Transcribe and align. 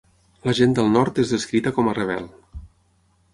La 0.47 0.53
gent 0.59 0.71
del 0.79 0.89
nord 0.93 1.21
és 1.25 1.33
descrita 1.35 1.75
com 1.81 1.91
a 1.93 1.95
rebel. 1.99 2.27